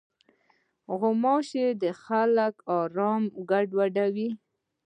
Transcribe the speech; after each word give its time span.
غوماشې 0.99 1.67
د 1.81 1.83
خلکو 2.03 2.65
د 2.67 2.69
آرام 2.79 3.23
ګډوډوي. 3.49 4.29